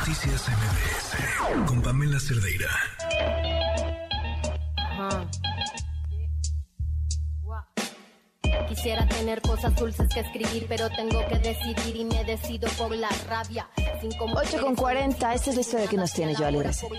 Noticias 0.00 0.48
MBS 0.48 1.66
con 1.66 1.82
Pamela 1.82 2.18
Cerdeira. 2.18 2.70
Quisiera 8.66 9.06
tener 9.08 9.42
cosas 9.42 9.76
dulces 9.76 10.08
que 10.08 10.20
escribir, 10.20 10.64
pero 10.70 10.88
tengo 10.88 11.20
que 11.28 11.38
decidir 11.40 11.96
y 11.96 12.04
me 12.06 12.24
decido 12.24 12.66
por 12.78 12.96
la 12.96 13.10
rabia. 13.28 13.68
8 14.02 14.60
con 14.62 14.74
40, 14.74 15.34
esta 15.34 15.50
es 15.50 15.56
la 15.56 15.60
historia 15.60 15.86
que 15.86 15.96
nos 15.98 16.12
tiene 16.14 16.34
Joali 16.34 16.60
Gracias. 16.60 16.90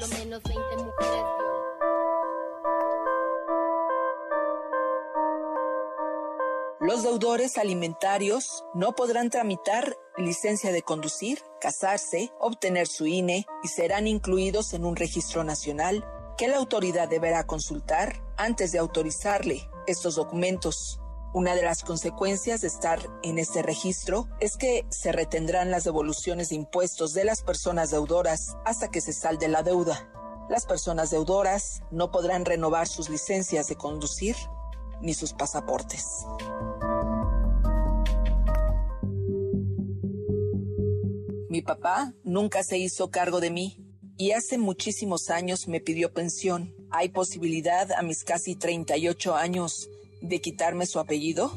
Los 6.81 7.03
deudores 7.03 7.59
alimentarios 7.59 8.65
no 8.73 8.95
podrán 8.95 9.29
tramitar 9.29 9.95
licencia 10.17 10.71
de 10.71 10.81
conducir, 10.81 11.37
casarse, 11.59 12.31
obtener 12.39 12.87
su 12.87 13.05
INE 13.05 13.45
y 13.61 13.67
serán 13.67 14.07
incluidos 14.07 14.73
en 14.73 14.85
un 14.85 14.95
registro 14.95 15.43
nacional 15.43 16.03
que 16.39 16.47
la 16.47 16.57
autoridad 16.57 17.07
deberá 17.07 17.45
consultar 17.45 18.23
antes 18.35 18.71
de 18.71 18.79
autorizarle 18.79 19.69
estos 19.85 20.15
documentos. 20.15 20.99
Una 21.35 21.53
de 21.53 21.61
las 21.61 21.83
consecuencias 21.83 22.61
de 22.61 22.69
estar 22.69 22.99
en 23.21 23.37
este 23.37 23.61
registro 23.61 24.27
es 24.39 24.57
que 24.57 24.83
se 24.89 25.11
retendrán 25.11 25.69
las 25.69 25.83
devoluciones 25.83 26.49
de 26.49 26.55
impuestos 26.55 27.13
de 27.13 27.25
las 27.25 27.43
personas 27.43 27.91
deudoras 27.91 28.57
hasta 28.65 28.89
que 28.89 29.01
se 29.01 29.13
salde 29.13 29.49
la 29.49 29.61
deuda. 29.61 30.11
Las 30.49 30.65
personas 30.65 31.11
deudoras 31.11 31.83
no 31.91 32.09
podrán 32.09 32.43
renovar 32.43 32.87
sus 32.87 33.07
licencias 33.07 33.67
de 33.67 33.75
conducir 33.75 34.35
ni 35.01 35.13
sus 35.13 35.33
pasaportes. 35.33 36.25
Mi 41.51 41.61
papá 41.61 42.13
nunca 42.23 42.63
se 42.63 42.77
hizo 42.77 43.11
cargo 43.11 43.41
de 43.41 43.51
mí 43.51 43.77
y 44.15 44.31
hace 44.31 44.57
muchísimos 44.57 45.29
años 45.29 45.67
me 45.67 45.81
pidió 45.81 46.13
pensión. 46.13 46.73
¿Hay 46.91 47.09
posibilidad 47.09 47.91
a 47.91 48.03
mis 48.03 48.23
casi 48.23 48.55
38 48.55 49.35
años 49.35 49.89
de 50.21 50.39
quitarme 50.39 50.85
su 50.85 50.97
apellido? 50.97 51.51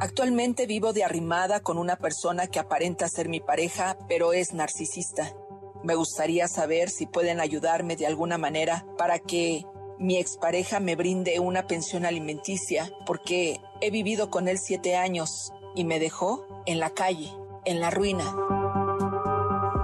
Actualmente 0.00 0.64
vivo 0.64 0.94
de 0.94 1.04
arrimada 1.04 1.60
con 1.60 1.76
una 1.76 1.96
persona 1.96 2.46
que 2.46 2.58
aparenta 2.58 3.06
ser 3.10 3.28
mi 3.28 3.40
pareja, 3.40 3.98
pero 4.08 4.32
es 4.32 4.54
narcisista. 4.54 5.36
Me 5.84 5.94
gustaría 5.94 6.48
saber 6.48 6.88
si 6.88 7.04
pueden 7.04 7.40
ayudarme 7.40 7.96
de 7.96 8.06
alguna 8.06 8.38
manera 8.38 8.86
para 8.96 9.18
que 9.18 9.66
mi 9.98 10.16
expareja 10.16 10.80
me 10.80 10.96
brinde 10.96 11.38
una 11.38 11.66
pensión 11.66 12.06
alimenticia, 12.06 12.90
porque 13.04 13.60
he 13.82 13.90
vivido 13.90 14.30
con 14.30 14.48
él 14.48 14.58
siete 14.58 14.96
años 14.96 15.52
y 15.76 15.84
me 15.84 16.00
dejó 16.00 16.46
en 16.64 16.80
la 16.80 16.88
calle 16.88 17.30
en 17.68 17.80
la 17.80 17.90
ruina. 17.90 18.47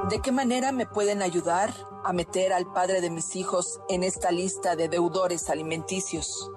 ¿De 0.08 0.20
qué 0.20 0.32
manera 0.32 0.70
me 0.70 0.86
pueden 0.86 1.22
ayudar 1.22 1.72
a 2.04 2.12
meter 2.12 2.52
al 2.52 2.66
padre 2.66 3.00
de 3.00 3.10
mis 3.10 3.36
hijos 3.36 3.80
en 3.88 4.02
esta 4.02 4.30
lista 4.30 4.76
de 4.76 4.88
deudores 4.88 5.48
alimenticios? 5.48 6.50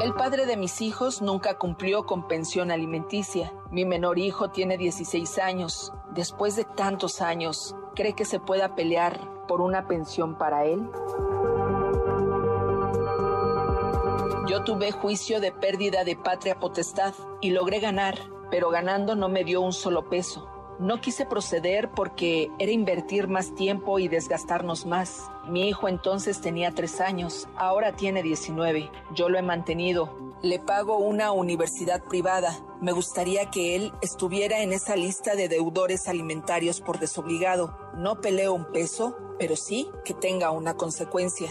El 0.00 0.14
padre 0.14 0.46
de 0.46 0.56
mis 0.56 0.80
hijos 0.80 1.22
nunca 1.22 1.56
cumplió 1.56 2.06
con 2.06 2.26
pensión 2.26 2.70
alimenticia. 2.70 3.52
Mi 3.70 3.84
menor 3.84 4.18
hijo 4.18 4.50
tiene 4.50 4.76
16 4.76 5.38
años. 5.38 5.92
Después 6.10 6.56
de 6.56 6.64
tantos 6.64 7.20
años, 7.20 7.76
¿cree 7.94 8.14
que 8.14 8.24
se 8.24 8.40
pueda 8.40 8.74
pelear 8.74 9.46
por 9.46 9.60
una 9.60 9.86
pensión 9.86 10.36
para 10.36 10.64
él? 10.64 10.90
Yo 14.48 14.64
tuve 14.64 14.90
juicio 14.92 15.40
de 15.40 15.52
pérdida 15.52 16.04
de 16.04 16.16
patria 16.16 16.58
potestad 16.58 17.14
y 17.40 17.50
logré 17.50 17.80
ganar 17.80 18.18
pero 18.54 18.70
ganando 18.70 19.16
no 19.16 19.28
me 19.28 19.42
dio 19.42 19.60
un 19.60 19.72
solo 19.72 20.08
peso. 20.08 20.48
No 20.78 21.00
quise 21.00 21.24
proceder 21.24 21.90
porque 21.90 22.50
era 22.58 22.72
invertir 22.72 23.28
más 23.28 23.54
tiempo 23.54 23.98
y 23.98 24.08
desgastarnos 24.08 24.86
más. 24.86 25.30
Mi 25.46 25.68
hijo 25.68 25.88
entonces 25.88 26.40
tenía 26.40 26.72
tres 26.72 27.00
años, 27.00 27.48
ahora 27.56 27.92
tiene 27.92 28.22
19. 28.22 28.90
Yo 29.14 29.28
lo 29.28 29.38
he 29.38 29.42
mantenido. 29.42 30.34
Le 30.42 30.58
pago 30.58 30.98
una 30.98 31.32
universidad 31.32 32.02
privada. 32.02 32.58
Me 32.80 32.92
gustaría 32.92 33.50
que 33.50 33.76
él 33.76 33.92
estuviera 34.02 34.62
en 34.62 34.72
esa 34.72 34.96
lista 34.96 35.36
de 35.36 35.48
deudores 35.48 36.08
alimentarios 36.08 36.80
por 36.80 36.98
desobligado. 36.98 37.78
No 37.96 38.20
peleo 38.20 38.52
un 38.52 38.64
peso, 38.72 39.16
pero 39.38 39.56
sí 39.56 39.88
que 40.04 40.12
tenga 40.12 40.50
una 40.50 40.74
consecuencia. 40.74 41.48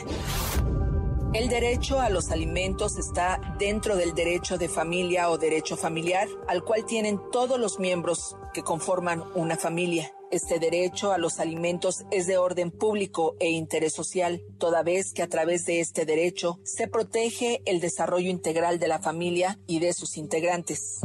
El 1.34 1.50
derecho 1.50 2.00
a 2.00 2.12
los 2.12 2.30
alimentos 2.30 3.00
está 3.00 3.42
dentro 3.58 3.96
del 3.96 4.14
derecho 4.14 4.60
de 4.60 4.70
familia 4.70 5.32
o 5.32 5.40
derecho 5.40 5.76
familiar, 5.76 6.28
al 6.48 6.64
cual 6.64 6.86
tienen 6.86 7.20
todos 7.32 7.60
los 7.60 7.80
miembros 7.80 8.38
que 8.54 8.62
conforman 8.62 9.24
una 9.34 9.58
familia. 9.58 10.14
Este 10.30 10.60
derecho 10.60 11.12
a 11.12 11.18
los 11.18 11.40
alimentos 11.40 12.06
es 12.12 12.28
de 12.28 12.38
orden 12.38 12.70
público 12.70 13.36
e 13.40 13.50
interés 13.50 13.94
social, 13.94 14.44
toda 14.60 14.84
vez 14.84 15.12
que 15.12 15.24
a 15.24 15.28
través 15.28 15.66
de 15.66 15.80
este 15.80 16.06
derecho 16.06 16.60
se 16.64 16.88
protege 16.88 17.64
el 17.66 17.80
desarrollo 17.80 18.30
integral 18.30 18.78
de 18.78 18.90
la 18.90 19.00
familia 19.00 19.60
y 19.66 19.80
de 19.80 19.94
sus 19.94 20.18
integrantes. 20.18 21.02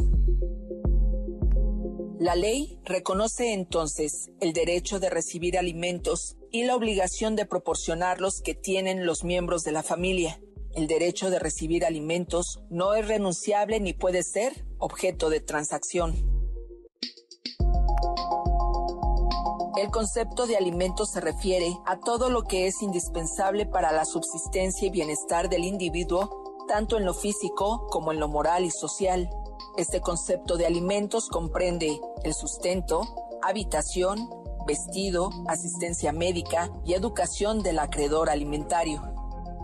La 2.19 2.35
ley 2.35 2.77
reconoce 2.83 3.53
entonces 3.53 4.29
el 4.41 4.51
derecho 4.51 4.99
de 4.99 5.09
recibir 5.09 5.57
alimentos 5.57 6.35
y 6.51 6.65
la 6.65 6.75
obligación 6.75 7.37
de 7.37 7.45
proporcionarlos 7.45 8.41
que 8.41 8.53
tienen 8.53 9.05
los 9.05 9.23
miembros 9.23 9.63
de 9.63 9.71
la 9.71 9.83
familia. 9.83 10.41
El 10.73 10.87
derecho 10.87 11.29
de 11.29 11.39
recibir 11.39 11.85
alimentos 11.85 12.59
no 12.69 12.93
es 12.93 13.07
renunciable 13.07 13.79
ni 13.79 13.93
puede 13.93 14.23
ser 14.23 14.65
objeto 14.79 15.29
de 15.29 15.39
transacción. 15.39 16.13
El 19.77 19.89
concepto 19.89 20.45
de 20.45 20.57
alimentos 20.57 21.11
se 21.11 21.21
refiere 21.21 21.73
a 21.85 22.01
todo 22.01 22.29
lo 22.29 22.43
que 22.43 22.67
es 22.67 22.81
indispensable 22.81 23.65
para 23.65 23.93
la 23.93 24.03
subsistencia 24.03 24.89
y 24.89 24.91
bienestar 24.91 25.47
del 25.47 25.63
individuo, 25.63 26.57
tanto 26.67 26.97
en 26.97 27.05
lo 27.05 27.13
físico 27.13 27.87
como 27.89 28.11
en 28.11 28.19
lo 28.19 28.27
moral 28.27 28.65
y 28.65 28.71
social. 28.71 29.29
Este 29.77 30.01
concepto 30.01 30.57
de 30.57 30.65
alimentos 30.65 31.27
comprende 31.27 31.99
el 32.23 32.33
sustento, 32.33 33.01
habitación, 33.41 34.29
vestido, 34.67 35.29
asistencia 35.47 36.11
médica 36.11 36.69
y 36.85 36.93
educación 36.93 37.63
del 37.63 37.79
acreedor 37.79 38.29
alimentario. 38.29 39.01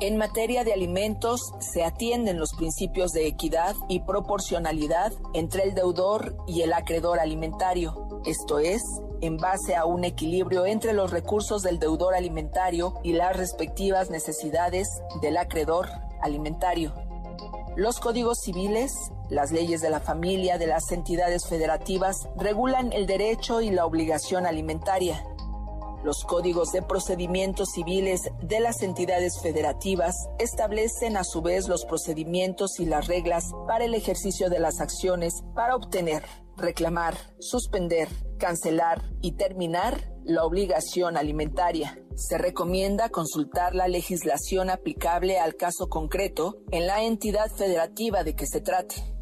En 0.01 0.17
materia 0.17 0.63
de 0.63 0.73
alimentos 0.73 1.53
se 1.59 1.83
atienden 1.83 2.37
los 2.37 2.53
principios 2.53 3.11
de 3.11 3.27
equidad 3.27 3.75
y 3.87 4.01
proporcionalidad 4.01 5.13
entre 5.33 5.63
el 5.63 5.73
deudor 5.73 6.35
y 6.47 6.61
el 6.61 6.73
acreedor 6.73 7.19
alimentario, 7.19 8.21
esto 8.25 8.59
es, 8.59 8.81
en 9.21 9.37
base 9.37 9.75
a 9.75 9.85
un 9.85 10.03
equilibrio 10.03 10.65
entre 10.65 10.93
los 10.93 11.11
recursos 11.11 11.61
del 11.61 11.79
deudor 11.79 12.15
alimentario 12.15 12.95
y 13.03 13.13
las 13.13 13.37
respectivas 13.37 14.09
necesidades 14.09 14.87
del 15.21 15.37
acreedor 15.37 15.87
alimentario. 16.21 16.93
Los 17.75 17.99
códigos 17.99 18.39
civiles, 18.39 18.93
las 19.29 19.51
leyes 19.51 19.81
de 19.81 19.89
la 19.89 19.99
familia 19.99 20.57
de 20.57 20.67
las 20.67 20.91
entidades 20.91 21.47
federativas 21.47 22.27
regulan 22.37 22.93
el 22.93 23.05
derecho 23.05 23.61
y 23.61 23.71
la 23.71 23.85
obligación 23.85 24.45
alimentaria. 24.45 25.23
Los 26.05 26.23
códigos 26.23 26.71
de 26.71 26.83
procedimientos 26.83 27.69
civiles 27.73 28.29
de 28.43 28.59
las 28.59 28.83
entidades 28.83 29.41
federativas 29.41 30.15
establecen 30.37 31.17
a 31.17 31.23
su 31.23 31.41
vez 31.41 31.67
los 31.67 31.83
procedimientos 31.85 32.79
y 32.79 32.85
las 32.85 33.07
reglas 33.07 33.45
para 33.67 33.85
el 33.85 33.95
ejercicio 33.95 34.51
de 34.51 34.59
las 34.59 34.81
acciones 34.81 35.33
para 35.55 35.75
obtener, 35.75 36.23
reclamar, 36.57 37.15
suspender, 37.39 38.07
cancelar 38.37 39.01
y 39.21 39.31
terminar 39.31 40.11
la 40.23 40.43
obligación 40.43 41.17
alimentaria. 41.17 41.97
Se 42.15 42.37
recomienda 42.37 43.09
consultar 43.09 43.73
la 43.73 43.87
legislación 43.87 44.69
aplicable 44.69 45.39
al 45.39 45.55
caso 45.55 45.87
concreto 45.89 46.57
en 46.71 46.85
la 46.85 47.01
entidad 47.01 47.49
federativa 47.57 48.23
de 48.23 48.35
que 48.35 48.45
se 48.45 48.61
trate. 48.61 49.14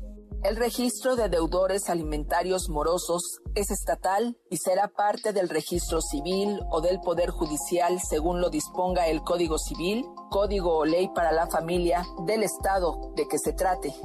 El 0.43 0.57
registro 0.57 1.15
de 1.15 1.29
deudores 1.29 1.89
alimentarios 1.89 2.67
morosos 2.67 3.39
es 3.55 3.71
estatal 3.71 4.37
y 4.49 4.57
será 4.57 4.89
parte 4.89 5.31
del 5.31 5.47
registro 5.47 6.01
civil 6.01 6.59
o 6.69 6.81
del 6.81 6.99
Poder 6.99 7.29
Judicial 7.29 8.01
según 8.01 8.41
lo 8.41 8.49
disponga 8.49 9.07
el 9.07 9.23
Código 9.23 9.57
Civil, 9.57 10.05
Código 10.29 10.79
o 10.79 10.83
Ley 10.83 11.07
para 11.15 11.31
la 11.31 11.47
Familia 11.47 12.05
del 12.25 12.43
Estado 12.43 13.13
de 13.15 13.25
que 13.29 13.39
se 13.39 13.53
trate. 13.53 13.95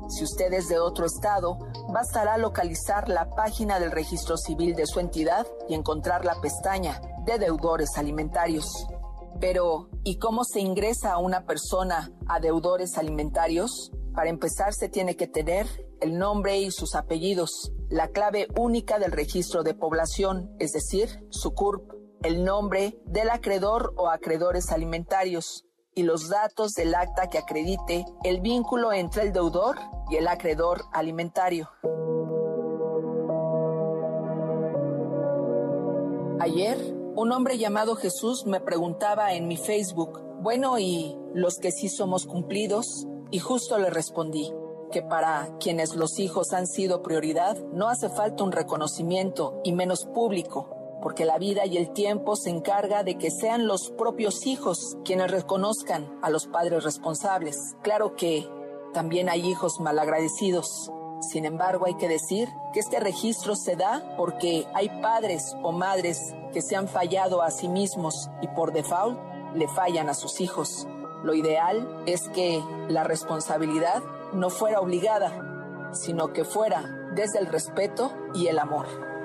Si 0.09 0.23
usted 0.23 0.53
es 0.53 0.69
de 0.69 0.79
otro 0.79 1.05
estado, 1.05 1.59
bastará 1.93 2.39
localizar 2.39 3.09
la 3.09 3.29
página 3.31 3.81
del 3.81 3.91
registro 3.91 4.37
civil 4.37 4.77
de 4.77 4.87
su 4.87 5.01
entidad 5.01 5.47
y 5.69 5.75
encontrar 5.75 6.25
la 6.25 6.41
pestaña 6.41 7.01
de 7.25 7.41
deudores 7.41 7.91
alimentarios. 7.97 8.87
Pero, 9.41 9.91
¿y 10.05 10.19
cómo 10.19 10.45
se 10.45 10.61
ingresa 10.61 11.13
a 11.13 11.19
una 11.19 11.45
persona 11.45 12.13
a 12.29 12.39
deudores 12.39 12.97
alimentarios? 12.97 13.91
Para 14.15 14.31
empezar, 14.31 14.75
se 14.75 14.89
tiene 14.89 15.17
que 15.17 15.27
tener 15.27 15.67
el 16.01 16.17
nombre 16.17 16.59
y 16.61 16.71
sus 16.71 16.95
apellidos, 16.95 17.73
la 17.89 18.09
clave 18.09 18.47
única 18.57 19.01
del 19.01 19.11
registro 19.11 19.65
de 19.65 19.75
población, 19.75 20.55
es 20.61 20.73
decir, 20.73 21.27
su 21.31 21.53
CURP, 21.53 21.95
el 22.23 22.45
nombre 22.45 22.99
del 23.05 23.31
acreedor 23.31 23.95
o 23.97 24.09
acreedores 24.09 24.73
alimentarios 24.73 25.65
y 25.95 26.03
los 26.03 26.29
datos 26.29 26.73
del 26.73 26.95
acta 26.95 27.29
que 27.29 27.39
acredite 27.39 28.05
el 28.23 28.41
vínculo 28.41 28.93
entre 28.93 29.23
el 29.23 29.33
deudor 29.33 29.77
y 30.11 30.17
el 30.17 30.29
acreedor 30.29 30.83
alimentario. 30.93 31.71
Ayer, 36.39 36.79
un 37.17 37.33
hombre 37.33 37.57
llamado 37.57 37.97
Jesús 37.97 38.45
me 38.47 38.61
preguntaba 38.61 39.33
en 39.33 39.49
mi 39.49 39.57
Facebook, 39.57 40.21
bueno, 40.43 40.79
¿y 40.79 41.17
los 41.33 41.57
que 41.57 41.73
sí 41.73 41.89
somos 41.89 42.27
cumplidos? 42.27 43.07
Y 43.31 43.39
justo 43.39 43.79
le 43.79 43.91
respondí 43.91 44.53
que 44.93 45.03
para 45.03 45.57
quienes 45.59 45.97
los 45.97 46.19
hijos 46.19 46.53
han 46.53 46.67
sido 46.67 47.03
prioridad, 47.03 47.57
no 47.73 47.89
hace 47.89 48.11
falta 48.11 48.45
un 48.45 48.53
reconocimiento 48.53 49.61
y 49.65 49.73
menos 49.73 50.05
público, 50.05 50.75
porque 51.06 51.25
la 51.25 51.38
vida 51.38 51.67
y 51.67 51.76
el 51.76 51.93
tiempo 51.93 52.35
se 52.35 52.50
encarga 52.50 53.05
de 53.05 53.17
que 53.17 53.31
sean 53.31 53.69
los 53.69 53.91
propios 53.91 54.44
hijos 54.44 54.99
quienes 55.05 55.31
reconozcan 55.31 56.19
a 56.20 56.31
los 56.31 56.49
padres 56.49 56.82
responsables. 56.82 57.76
Claro 57.81 58.17
que 58.17 58.44
también 58.93 59.29
hay 59.29 59.47
hijos 59.47 59.79
malagradecidos. 59.79 60.91
Sin 61.20 61.44
embargo, 61.44 61.87
hay 61.87 61.94
que 61.94 62.08
decir 62.08 62.49
que 62.73 62.81
este 62.81 62.99
registro 62.99 63.55
se 63.55 63.76
da 63.76 64.17
porque 64.17 64.67
hay 64.75 64.88
padres 65.00 65.55
o 65.62 65.70
madres 65.70 66.35
que 66.53 66.61
se 66.61 66.75
han 66.75 66.88
fallado 66.88 67.41
a 67.41 67.53
sí 67.53 67.69
mismos 67.69 68.29
y 68.43 68.49
por 68.49 68.73
default 68.73 69.17
le 69.55 69.69
fallan 69.69 70.08
a 70.08 70.14
sus 70.14 70.41
hijos. 70.41 70.88
Lo 71.23 71.35
ideal 71.35 72.03
es 72.06 72.29
que 72.31 72.61
la 72.88 73.05
responsabilidad 73.05 74.03
no 74.32 74.50
fuera 74.50 74.81
obligada, 74.81 75.93
sino 75.93 76.32
que 76.32 76.44
fuera 76.44 76.82
desde 77.14 77.38
el 77.38 77.47
respeto 77.47 78.11
y 78.35 78.49
el 78.49 78.58
amor. 78.58 79.16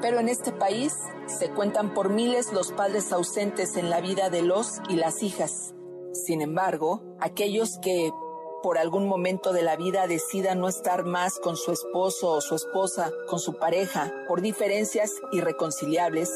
Pero 0.00 0.20
en 0.20 0.28
este 0.28 0.52
país 0.52 0.94
se 1.26 1.50
cuentan 1.50 1.92
por 1.94 2.10
miles 2.10 2.52
los 2.52 2.72
padres 2.72 3.12
ausentes 3.12 3.76
en 3.76 3.90
la 3.90 4.00
vida 4.00 4.30
de 4.30 4.42
los 4.42 4.80
y 4.88 4.96
las 4.96 5.22
hijas. 5.22 5.74
Sin 6.12 6.40
embargo, 6.40 7.02
aquellos 7.20 7.78
que 7.82 8.10
por 8.62 8.78
algún 8.78 9.06
momento 9.06 9.52
de 9.52 9.62
la 9.62 9.76
vida 9.76 10.06
decidan 10.06 10.60
no 10.60 10.68
estar 10.68 11.04
más 11.04 11.38
con 11.38 11.56
su 11.56 11.72
esposo 11.72 12.32
o 12.32 12.40
su 12.40 12.54
esposa, 12.56 13.12
con 13.28 13.38
su 13.38 13.54
pareja, 13.54 14.12
por 14.26 14.40
diferencias 14.40 15.12
irreconciliables, 15.32 16.30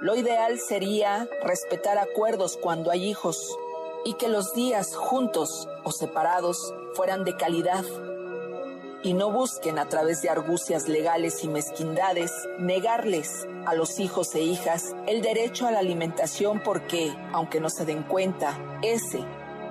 lo 0.00 0.14
ideal 0.16 0.58
sería 0.58 1.28
respetar 1.42 1.98
acuerdos 1.98 2.58
cuando 2.60 2.90
hay 2.90 3.08
hijos 3.08 3.56
y 4.04 4.14
que 4.14 4.28
los 4.28 4.54
días 4.54 4.94
juntos 4.94 5.68
o 5.84 5.92
separados 5.92 6.74
fueran 6.94 7.24
de 7.24 7.36
calidad 7.36 7.84
y 9.06 9.12
no 9.12 9.30
busquen 9.30 9.78
a 9.78 9.88
través 9.88 10.20
de 10.22 10.30
argucias 10.30 10.88
legales 10.88 11.44
y 11.44 11.48
mezquindades 11.48 12.32
negarles 12.58 13.46
a 13.64 13.72
los 13.72 14.00
hijos 14.00 14.34
e 14.34 14.42
hijas 14.42 14.96
el 15.06 15.22
derecho 15.22 15.68
a 15.68 15.70
la 15.70 15.78
alimentación 15.78 16.60
porque, 16.64 17.16
aunque 17.32 17.60
no 17.60 17.70
se 17.70 17.84
den 17.84 18.02
cuenta, 18.02 18.58
ese 18.82 19.24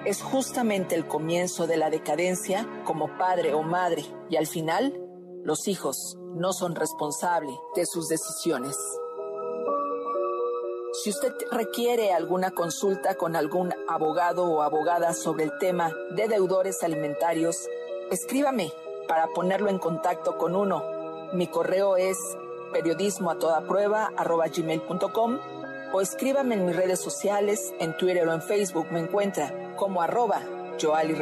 es 0.06 0.22
justamente 0.22 0.96
el 0.96 1.06
comienzo 1.06 1.68
de 1.68 1.76
la 1.76 1.90
decadencia 1.90 2.66
como 2.86 3.18
padre 3.18 3.54
o 3.54 3.62
madre 3.62 4.06
y 4.30 4.38
al 4.38 4.48
final 4.48 4.98
los 5.44 5.68
hijos 5.68 6.18
no 6.34 6.54
son 6.54 6.74
responsables 6.74 7.58
de 7.76 7.86
sus 7.86 8.08
decisiones. 8.08 8.78
Si 11.04 11.10
usted 11.10 11.34
requiere 11.52 12.14
alguna 12.14 12.52
consulta 12.52 13.16
con 13.16 13.36
algún 13.36 13.74
abogado 13.90 14.46
o 14.46 14.62
abogada 14.62 15.14
sobre 15.14 15.44
el 15.44 15.52
tema 15.60 15.94
de 16.12 16.30
deudores 16.30 16.84
alimentarios, 16.84 17.68
escríbame 18.12 18.72
para 19.08 19.28
ponerlo 19.28 19.70
en 19.70 19.80
contacto 19.80 20.38
con 20.38 20.56
uno. 20.56 20.84
Mi 21.34 21.48
correo 21.48 21.98
es 21.98 22.18
periodismo 22.72 23.32
a 23.32 23.40
toda 23.40 23.62
o 25.94 26.02
escríbame 26.02 26.56
en 26.56 26.66
mis 26.66 26.76
redes 26.76 27.00
sociales, 27.00 27.74
en 27.80 27.96
Twitter 27.98 28.28
o 28.28 28.34
en 28.34 28.42
Facebook 28.42 28.88
me 28.92 29.00
encuentra 29.00 29.76
como 29.76 30.02
arroba 30.02 30.42
Joali 30.82 31.14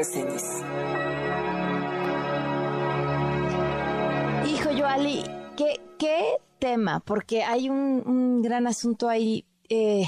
Hijo 4.45 4.69
Joali, 4.75 5.23
¿qué, 5.55 5.79
qué 5.99 6.37
tema? 6.59 7.01
Porque 7.01 7.43
hay 7.43 7.69
un 7.69 8.41
gran 8.41 8.65
asunto 8.67 9.09
ahí 9.09 9.45
eh, 9.69 10.07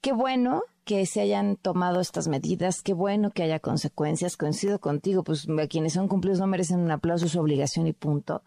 qué 0.00 0.12
bueno 0.12 0.62
que 0.86 1.04
se 1.04 1.20
hayan 1.20 1.56
tomado 1.56 2.00
estas 2.00 2.28
medidas, 2.28 2.80
qué 2.80 2.94
bueno 2.94 3.32
que 3.32 3.42
haya 3.42 3.58
consecuencias. 3.58 4.36
Coincido 4.36 4.78
contigo, 4.78 5.24
pues 5.24 5.48
quienes 5.68 5.94
son 5.94 6.06
cumplidos 6.06 6.38
no 6.38 6.46
merecen 6.46 6.78
un 6.78 6.92
aplauso, 6.92 7.26
su 7.26 7.40
obligación 7.40 7.88
y 7.88 7.92
punto. 7.92 8.44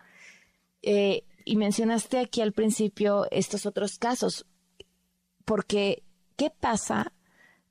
Eh, 0.82 1.26
y 1.44 1.58
mencionaste 1.58 2.18
aquí 2.18 2.40
al 2.40 2.54
principio 2.54 3.28
estos 3.30 3.66
otros 3.66 4.00
casos, 4.00 4.46
porque 5.44 6.02
¿qué 6.38 6.50
pasa 6.50 7.12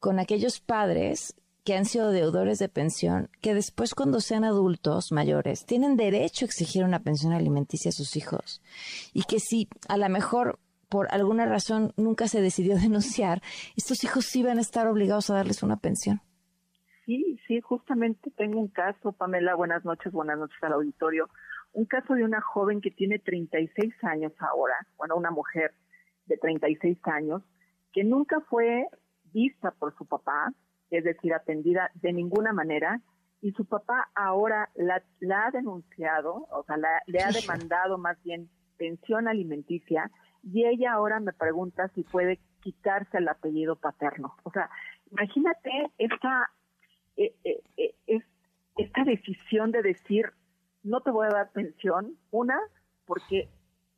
con 0.00 0.18
aquellos 0.18 0.60
padres 0.60 1.34
que 1.64 1.74
han 1.74 1.86
sido 1.86 2.10
deudores 2.10 2.58
de 2.58 2.68
pensión, 2.68 3.30
que 3.40 3.54
después 3.54 3.94
cuando 3.94 4.20
sean 4.20 4.44
adultos 4.44 5.12
mayores 5.12 5.64
tienen 5.64 5.96
derecho 5.96 6.44
a 6.44 6.48
exigir 6.48 6.84
una 6.84 7.02
pensión 7.02 7.32
alimenticia 7.32 7.88
a 7.88 7.92
sus 7.92 8.16
hijos? 8.16 8.60
Y 9.14 9.22
que 9.22 9.40
si 9.40 9.66
a 9.88 9.96
lo 9.96 10.10
mejor 10.10 10.58
por 10.88 11.08
alguna 11.10 11.46
razón 11.46 11.92
nunca 11.96 12.28
se 12.28 12.40
decidió 12.40 12.76
denunciar, 12.82 13.40
estos 13.76 14.04
hijos 14.04 14.24
sí 14.24 14.42
van 14.42 14.58
a 14.58 14.62
estar 14.62 14.86
obligados 14.86 15.30
a 15.30 15.34
darles 15.34 15.62
una 15.62 15.76
pensión. 15.76 16.20
Sí, 17.06 17.38
sí, 17.46 17.60
justamente 17.60 18.30
tengo 18.36 18.60
un 18.60 18.68
caso, 18.68 19.12
Pamela, 19.12 19.54
buenas 19.54 19.84
noches, 19.84 20.12
buenas 20.12 20.38
noches 20.38 20.58
al 20.62 20.74
auditorio, 20.74 21.30
un 21.72 21.86
caso 21.86 22.14
de 22.14 22.24
una 22.24 22.40
joven 22.40 22.80
que 22.80 22.90
tiene 22.90 23.18
36 23.18 23.94
años 24.02 24.32
ahora, 24.40 24.74
bueno, 24.96 25.16
una 25.16 25.30
mujer 25.30 25.72
de 26.26 26.36
36 26.36 26.98
años, 27.04 27.42
que 27.92 28.04
nunca 28.04 28.40
fue 28.50 28.86
vista 29.32 29.70
por 29.70 29.96
su 29.96 30.06
papá, 30.06 30.52
es 30.90 31.04
decir, 31.04 31.32
atendida 31.32 31.90
de 31.94 32.12
ninguna 32.12 32.52
manera, 32.52 33.00
y 33.40 33.52
su 33.52 33.64
papá 33.64 34.10
ahora 34.14 34.68
la, 34.74 34.96
ha 34.96 35.50
denunciado, 35.50 36.46
o 36.50 36.64
sea, 36.66 36.76
le 37.06 37.22
ha 37.22 37.30
demandado 37.30 37.96
más 37.96 38.20
bien 38.22 38.50
pensión 38.76 39.28
alimenticia, 39.28 40.10
y 40.42 40.64
ella 40.66 40.92
ahora 40.92 41.20
me 41.20 41.32
pregunta 41.32 41.88
si 41.94 42.02
puede 42.02 42.38
quitarse 42.60 43.18
el 43.18 43.28
apellido 43.28 43.76
paterno. 43.76 44.34
O 44.42 44.50
sea, 44.50 44.70
imagínate 45.10 45.90
esta, 45.98 46.50
eh, 47.16 47.34
eh, 47.44 47.62
eh, 48.06 48.20
esta 48.76 49.04
decisión 49.04 49.72
de 49.72 49.82
decir, 49.82 50.32
no 50.82 51.00
te 51.00 51.10
voy 51.10 51.26
a 51.26 51.34
dar 51.34 51.50
pensión, 51.52 52.16
una, 52.30 52.58
porque 53.06 53.48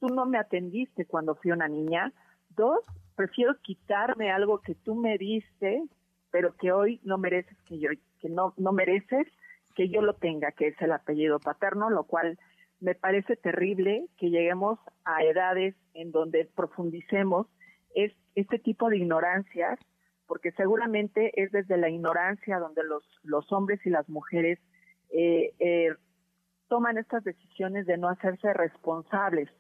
tú 0.01 0.09
no 0.09 0.27
me 0.27 0.39
atendiste 0.39 1.07
cuando 1.07 1.35
fui 1.35 1.51
una 1.51 1.69
niña, 1.69 2.13
dos, 2.51 2.81
prefiero 3.17 3.55
quitarme 3.61 4.31
algo 4.31 4.61
que 4.61 4.75
tú 4.75 4.95
me 4.95 5.19
diste, 5.19 5.85
pero 6.31 6.55
que 6.57 6.73
hoy 6.73 7.01
no 7.05 7.19
mereces 7.19 7.57
que 7.63 7.79
yo, 7.79 7.91
que 8.21 8.29
no, 8.29 8.55
no 8.57 8.73
mereces 8.73 9.27
que 9.75 9.89
yo 9.89 10.03
lo 10.03 10.15
tenga, 10.15 10.53
que 10.53 10.69
es 10.69 10.81
el 10.81 10.93
apellido 10.93 11.39
paterno, 11.39 11.91
lo 11.91 12.05
cual 12.05 12.39
me 12.81 12.95
parece 12.95 13.37
terrible 13.37 14.07
que 14.17 14.31
lleguemos 14.31 14.79
a 15.05 15.23
edades 15.23 15.75
en 15.95 16.13
donde 16.13 16.47
profundicemos 16.55 17.47
es, 17.95 18.13
este 18.35 18.59
tipo 18.59 18.89
de 18.89 18.99
ignorancias, 18.99 19.79
porque 20.27 20.53
seguramente 20.53 21.33
es 21.43 21.53
desde 21.53 21.77
la 21.77 21.91
ignorancia 21.91 22.59
donde 22.59 22.83
los, 22.85 23.05
los 23.23 23.51
hombres 23.53 23.85
y 23.85 23.91
las 23.91 24.09
mujeres 24.09 24.59
eh, 25.11 25.53
eh, 25.59 25.95
toman 26.69 26.99
estas 26.99 27.25
decisiones 27.25 27.87
de 27.87 27.99
no 27.99 28.09
hacerse 28.09 28.53
responsables. 28.55 29.51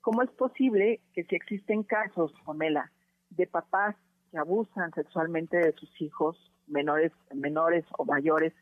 ¿Cómo 0.00 0.22
es 0.22 0.30
posible 0.30 1.00
que 1.14 1.24
si 1.24 1.36
existen 1.36 1.84
casos, 1.84 2.32
Pamela, 2.44 2.90
de 3.30 3.46
papás 3.46 3.94
que 4.30 4.38
abusan 4.38 4.92
sexualmente 4.92 5.56
de 5.56 5.72
sus 5.72 6.00
hijos, 6.00 6.52
menores, 6.66 7.12
menores 7.32 7.84
o 7.98 8.04
mayores, 8.04 8.52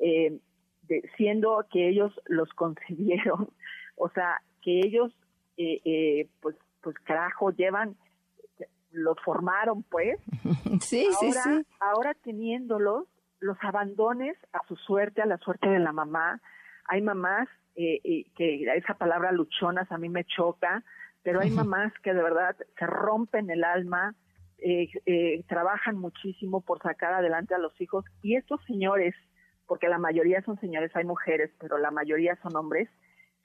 eh, 0.00 0.38
siendo 1.16 1.64
que 1.70 1.88
ellos 1.88 2.12
los 2.26 2.48
concebieron, 2.50 3.50
o 3.96 4.08
sea, 4.10 4.42
que 4.62 4.80
ellos, 4.80 5.12
eh, 5.56 5.80
eh, 5.84 6.28
pues, 6.40 6.56
pues 6.82 6.96
carajo, 7.00 7.50
llevan, 7.50 7.96
los 8.90 9.16
formaron, 9.24 9.82
pues. 9.84 10.18
Sí, 10.80 11.06
sí, 11.20 11.32
sí. 11.32 11.66
Ahora 11.78 12.14
teniéndolos, 12.14 13.06
los 13.38 13.56
abandones 13.62 14.36
a 14.52 14.60
su 14.66 14.74
suerte, 14.76 15.22
a 15.22 15.26
la 15.26 15.38
suerte 15.38 15.68
de 15.68 15.78
la 15.78 15.92
mamá. 15.92 16.40
Hay 16.88 17.00
mamás 17.00 17.48
eh, 17.76 18.24
que 18.34 18.64
esa 18.76 18.94
palabra 18.94 19.30
luchonas 19.30 19.90
a 19.92 19.98
mí 19.98 20.08
me 20.08 20.24
choca, 20.24 20.82
pero 21.22 21.40
hay 21.40 21.50
mamás 21.50 21.92
que 22.02 22.12
de 22.12 22.22
verdad 22.22 22.56
se 22.76 22.86
rompen 22.86 23.50
el 23.50 23.62
alma, 23.62 24.14
trabajan 25.46 25.96
muchísimo 25.96 26.60
por 26.62 26.82
sacar 26.82 27.14
adelante 27.14 27.54
a 27.54 27.58
los 27.58 27.78
hijos 27.80 28.04
y 28.22 28.36
estos 28.36 28.60
señores 28.64 29.14
porque 29.66 29.88
la 29.88 29.98
mayoría 29.98 30.42
son 30.42 30.58
señores, 30.60 30.94
hay 30.94 31.04
mujeres, 31.04 31.50
pero 31.58 31.78
la 31.78 31.90
mayoría 31.90 32.36
son 32.42 32.56
hombres, 32.56 32.88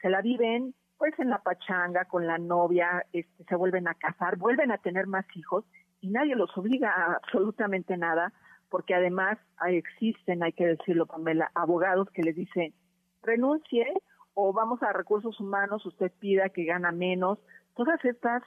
se 0.01 0.09
la 0.09 0.21
viven 0.21 0.73
pues 0.97 1.17
en 1.17 1.29
la 1.29 1.41
pachanga 1.41 2.05
con 2.05 2.27
la 2.27 2.37
novia, 2.37 3.05
este, 3.13 3.45
se 3.45 3.55
vuelven 3.55 3.87
a 3.87 3.93
casar, 3.93 4.37
vuelven 4.37 4.71
a 4.71 4.79
tener 4.79 5.07
más 5.07 5.25
hijos 5.33 5.63
y 6.01 6.09
nadie 6.09 6.35
los 6.35 6.55
obliga 6.57 6.91
a 6.91 7.13
absolutamente 7.13 7.95
nada, 7.95 8.33
porque 8.69 8.93
además 8.93 9.37
existen, 9.67 10.43
hay 10.43 10.51
que 10.51 10.67
decirlo, 10.67 11.05
Pamela, 11.05 11.51
abogados 11.55 12.09
que 12.11 12.21
les 12.21 12.35
dicen, 12.35 12.73
renuncie 13.23 13.87
o 14.33 14.51
vamos 14.53 14.83
a 14.83 14.93
recursos 14.93 15.39
humanos, 15.39 15.85
usted 15.85 16.11
pida 16.19 16.49
que 16.49 16.65
gana 16.65 16.91
menos. 16.91 17.39
Todas 17.75 18.03
estas 18.03 18.43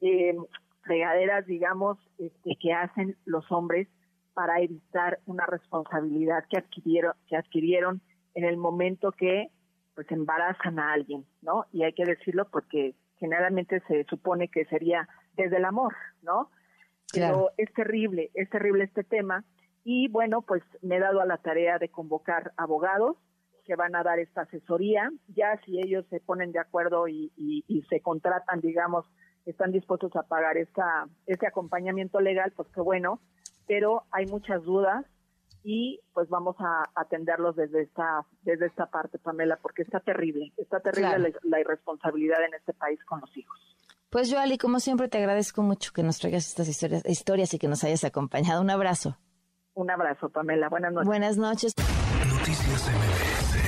eh, 0.00 0.36
fregaderas, 0.82 1.46
digamos, 1.46 1.98
este, 2.18 2.56
que 2.60 2.72
hacen 2.72 3.16
los 3.24 3.50
hombres 3.50 3.88
para 4.36 4.60
evitar 4.60 5.18
una 5.24 5.46
responsabilidad 5.46 6.44
que 6.50 6.58
adquirieron, 6.58 7.14
que 7.26 7.36
adquirieron 7.38 8.02
en 8.34 8.44
el 8.44 8.58
momento 8.58 9.10
que 9.10 9.48
pues 9.94 10.12
embarazan 10.12 10.78
a 10.78 10.92
alguien, 10.92 11.24
¿no? 11.40 11.64
Y 11.72 11.84
hay 11.84 11.94
que 11.94 12.04
decirlo 12.04 12.46
porque 12.50 12.94
generalmente 13.18 13.80
se 13.88 14.04
supone 14.04 14.48
que 14.48 14.66
sería 14.66 15.08
desde 15.38 15.56
el 15.56 15.64
amor, 15.64 15.94
¿no? 16.20 16.50
Pero 17.14 17.50
es 17.56 17.72
terrible, 17.72 18.30
es 18.34 18.50
terrible 18.50 18.84
este 18.84 19.04
tema. 19.04 19.42
Y 19.84 20.08
bueno, 20.08 20.42
pues 20.42 20.62
me 20.82 20.96
he 20.96 21.00
dado 21.00 21.22
a 21.22 21.26
la 21.26 21.38
tarea 21.38 21.78
de 21.78 21.88
convocar 21.88 22.52
abogados 22.58 23.16
que 23.64 23.74
van 23.74 23.96
a 23.96 24.02
dar 24.02 24.18
esta 24.18 24.42
asesoría. 24.42 25.10
Ya 25.28 25.58
si 25.64 25.80
ellos 25.80 26.04
se 26.10 26.20
ponen 26.20 26.52
de 26.52 26.58
acuerdo 26.58 27.08
y, 27.08 27.32
y 27.38 27.82
se 27.88 28.02
contratan, 28.02 28.60
digamos, 28.60 29.06
están 29.46 29.72
dispuestos 29.72 30.14
a 30.14 30.24
pagar 30.24 30.58
esta, 30.58 31.08
este 31.24 31.46
acompañamiento 31.46 32.20
legal, 32.20 32.52
pues 32.54 32.68
qué 32.74 32.82
bueno, 32.82 33.20
pero 33.66 34.04
hay 34.10 34.26
muchas 34.26 34.62
dudas 34.62 35.04
y 35.62 36.00
pues 36.14 36.28
vamos 36.28 36.54
a 36.60 36.84
atenderlos 36.94 37.56
desde 37.56 37.82
esta 37.82 38.24
desde 38.42 38.66
esta 38.66 38.86
parte, 38.86 39.18
Pamela, 39.18 39.58
porque 39.60 39.82
está 39.82 40.00
terrible, 40.00 40.52
está 40.56 40.80
terrible 40.80 41.34
la, 41.42 41.60
irresponsabilidad 41.60 42.44
en 42.44 42.54
este 42.54 42.72
país 42.72 43.02
con 43.04 43.20
los 43.20 43.36
hijos. 43.36 43.58
Pues 44.08 44.30
yo, 44.30 44.38
Ali, 44.38 44.58
como 44.58 44.78
siempre, 44.78 45.08
te 45.08 45.18
agradezco 45.18 45.62
mucho 45.62 45.92
que 45.92 46.04
nos 46.04 46.18
traigas 46.20 46.46
estas 46.46 46.68
historias, 46.68 47.04
historias 47.04 47.52
y 47.52 47.58
que 47.58 47.66
nos 47.66 47.82
hayas 47.82 48.04
acompañado. 48.04 48.62
Un 48.62 48.70
abrazo. 48.70 49.18
Un 49.74 49.90
abrazo, 49.90 50.28
Pamela. 50.28 50.68
Buenas 50.68 50.92
noches. 50.92 51.06
Buenas 51.06 51.36
noches. 51.36 51.72
Noticias 51.76 52.88
MBS 52.88 53.65